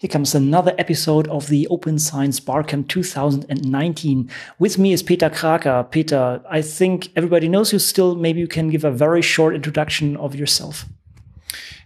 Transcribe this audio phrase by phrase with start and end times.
[0.00, 4.30] Here comes another episode of the Open Science Barcamp 2019.
[4.58, 5.90] With me is Peter Kraker.
[5.90, 8.14] Peter, I think everybody knows you still.
[8.14, 10.86] Maybe you can give a very short introduction of yourself.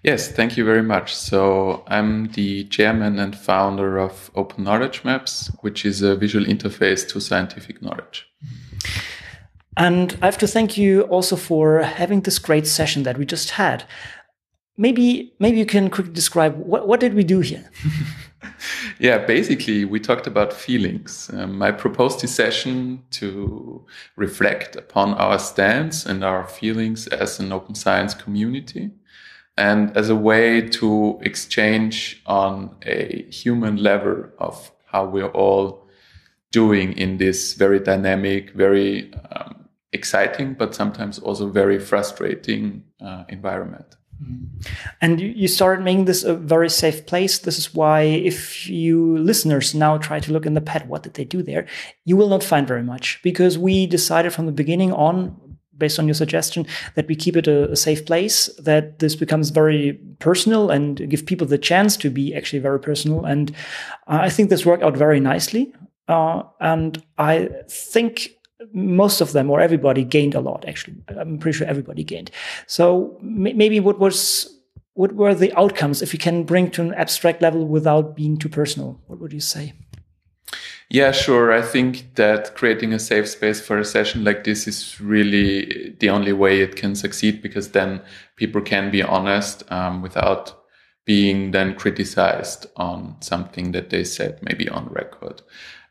[0.05, 1.13] Yes, thank you very much.
[1.13, 7.09] So I'm the chairman and founder of Open Knowledge Maps, which is a visual interface
[7.09, 8.29] to scientific knowledge.
[9.77, 13.51] And I have to thank you also for having this great session that we just
[13.51, 13.83] had
[14.77, 17.71] maybe maybe you can quickly describe what, what did we do here?
[18.99, 21.31] Yeah basically we talked about feelings.
[21.33, 23.85] Um, i proposed this session to
[24.17, 28.91] reflect upon our stance and our feelings as an open science community
[29.57, 35.87] and as a way to exchange on a human level of how we're all
[36.53, 43.97] doing in this very dynamic very um, exciting but sometimes also very frustrating uh, environment
[45.01, 47.39] and you started making this a very safe place.
[47.39, 51.15] This is why, if you listeners now try to look in the pad, what did
[51.15, 51.67] they do there?
[52.05, 55.37] You will not find very much because we decided from the beginning on,
[55.77, 59.51] based on your suggestion, that we keep it a, a safe place, that this becomes
[59.51, 63.25] very personal and give people the chance to be actually very personal.
[63.25, 63.55] And
[64.07, 65.73] I think this worked out very nicely.
[66.09, 68.31] Uh, and I think
[68.73, 70.97] most of them or everybody gained a lot actually.
[71.09, 72.31] I'm pretty sure everybody gained.
[72.67, 74.51] So maybe what was
[74.95, 78.49] what were the outcomes if you can bring to an abstract level without being too
[78.49, 79.73] personal what would you say?
[80.91, 81.53] Yeah sure.
[81.53, 86.11] I think that creating a safe space for a session like this is really the
[86.11, 88.01] only way it can succeed because then
[88.37, 90.65] people can be honest um, without
[91.05, 95.43] being then criticized on something that they said maybe on record.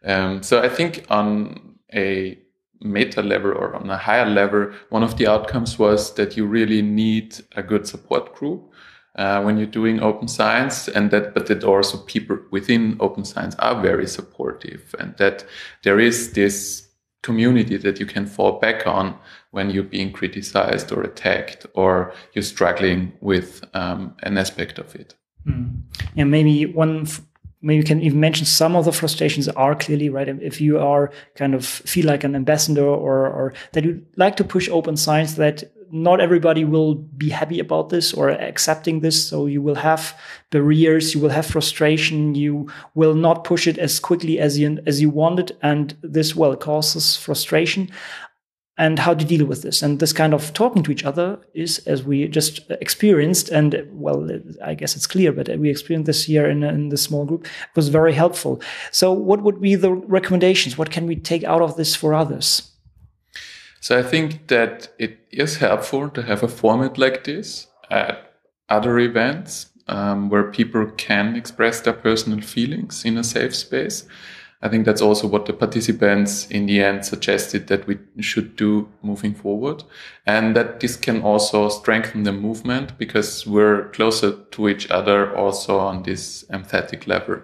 [0.06, 2.38] Um, so i think on a
[2.84, 6.82] meta level or on a higher level, one of the outcomes was that you really
[6.82, 8.72] need a good support group
[9.16, 13.56] uh, when you're doing open science, and that but that also people within open science
[13.60, 15.46] are very supportive, and that
[15.84, 16.90] there is this
[17.22, 19.16] community that you can fall back on
[19.52, 25.16] when you're being criticized or attacked or you're struggling with um, an aspect of it.
[25.48, 25.84] Mm.
[26.16, 27.08] Yeah, maybe one
[27.64, 31.12] maybe you can even mention some of the frustrations are clearly right if you are
[31.36, 35.34] kind of feel like an ambassador or or that you like to push open science
[35.36, 35.64] that
[35.94, 39.28] not everybody will be happy about this or accepting this.
[39.28, 40.20] So you will have
[40.50, 45.02] barriers you will have frustration you will not push it as quickly as you as
[45.02, 47.90] you wanted and this well causes frustration
[48.78, 49.82] and how to deal with this.
[49.84, 54.28] And this kind of talking to each other is, as we just experienced, and well,
[54.64, 57.90] I guess it's clear, but we experienced this year in, in the small group, was
[57.90, 58.62] very helpful.
[58.92, 60.78] So, what would be the recommendations?
[60.78, 62.72] What can we take out of this for others?
[63.80, 68.34] So, I think that it is helpful to have a format like this at
[68.70, 74.06] other events um, where people can express their personal feelings in a safe space.
[74.64, 78.88] I think that's also what the participants in the end suggested that we should do
[79.02, 79.84] moving forward.
[80.26, 85.80] And that this can also strengthen the movement because we're closer to each other also
[85.80, 87.42] on this empathetic level.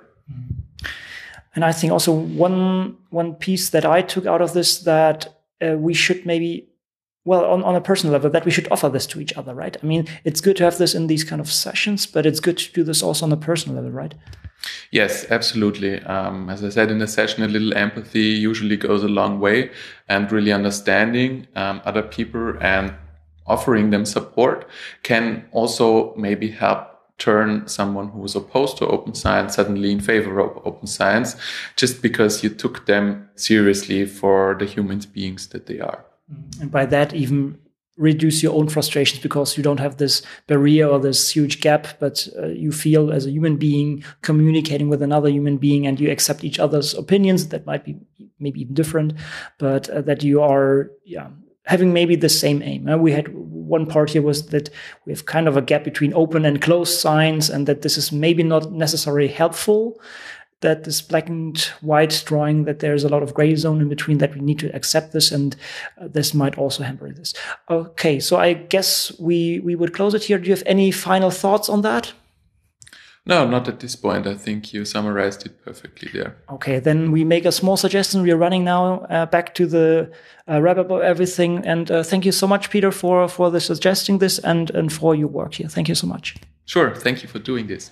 [1.54, 5.28] And I think also one, one piece that I took out of this that
[5.62, 6.69] uh, we should maybe
[7.26, 9.78] well on, on a personal level that we should offer this to each other right
[9.82, 12.58] i mean it's good to have this in these kind of sessions but it's good
[12.58, 14.16] to do this also on a personal level right
[14.92, 16.02] Yes, absolutely.
[16.02, 19.72] Um, as I said in the session, a little empathy usually goes a long way,
[20.08, 22.94] and really understanding um, other people and
[23.48, 24.68] offering them support
[25.04, 26.88] can also maybe help
[27.18, 31.36] turn someone who was opposed to open science suddenly in favor of open science
[31.76, 36.06] just because you took them seriously for the human beings that they are.
[36.62, 37.58] And by that, even
[38.00, 42.28] reduce your own frustrations because you don't have this barrier or this huge gap, but
[42.42, 46.46] uh, you feel as a human being communicating with another human being and you accept
[46.46, 47.98] each other's opinions that might be
[48.40, 49.14] maybe even different,
[49.58, 51.28] but uh, that you are, yeah,
[51.66, 52.88] having maybe the same aim.
[52.88, 54.70] Uh, we had one part here was that
[55.06, 58.14] we have kind of a gap between open and closed science and that this is
[58.14, 60.00] maybe not necessarily helpful
[60.62, 64.18] that this black and white drawing that there's a lot of gray zone in between
[64.18, 65.56] that we need to accept this and
[66.02, 67.34] uh, this might also hamper this
[67.70, 71.32] okay so i guess we we would close it here do you have any final
[71.32, 72.14] thoughts on that
[73.26, 74.26] no, not at this point.
[74.26, 76.36] I think you summarized it perfectly there.
[76.50, 78.24] Okay, then we make a small suggestion.
[78.24, 80.12] We are running now uh, back to the
[80.50, 81.64] uh, wrap up of everything.
[81.64, 85.14] And uh, thank you so much, Peter, for for the suggesting this and and for
[85.14, 85.70] your work here.
[85.70, 86.38] Thank you so much.
[86.66, 86.96] Sure.
[86.96, 87.92] Thank you for doing this.